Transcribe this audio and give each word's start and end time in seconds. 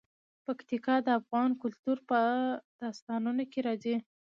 پکتیکا 0.45 0.95
د 1.03 1.07
افغان 1.19 1.49
کلتور 1.61 1.97
په 2.09 2.19
داستانونو 2.81 3.43
کې 3.51 3.59
راځي. 3.67 3.95